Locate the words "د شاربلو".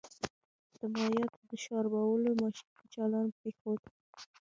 1.49-2.31